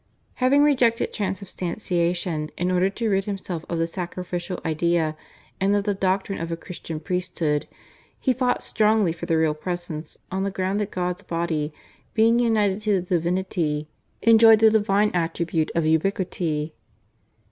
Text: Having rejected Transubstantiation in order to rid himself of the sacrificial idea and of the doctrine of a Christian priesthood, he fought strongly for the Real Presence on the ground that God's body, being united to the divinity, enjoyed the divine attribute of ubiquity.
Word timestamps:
Having 0.41 0.63
rejected 0.63 1.13
Transubstantiation 1.13 2.49
in 2.57 2.71
order 2.71 2.89
to 2.89 3.07
rid 3.07 3.25
himself 3.25 3.63
of 3.69 3.77
the 3.77 3.85
sacrificial 3.85 4.59
idea 4.65 5.15
and 5.59 5.75
of 5.75 5.83
the 5.83 5.93
doctrine 5.93 6.39
of 6.39 6.51
a 6.51 6.57
Christian 6.57 6.99
priesthood, 6.99 7.67
he 8.19 8.33
fought 8.33 8.63
strongly 8.63 9.13
for 9.13 9.27
the 9.27 9.37
Real 9.37 9.53
Presence 9.53 10.17
on 10.31 10.41
the 10.43 10.49
ground 10.49 10.79
that 10.79 10.89
God's 10.89 11.21
body, 11.21 11.71
being 12.15 12.39
united 12.39 12.81
to 12.81 12.93
the 12.99 13.05
divinity, 13.17 13.89
enjoyed 14.23 14.57
the 14.57 14.71
divine 14.71 15.11
attribute 15.13 15.69
of 15.75 15.85
ubiquity. 15.85 16.73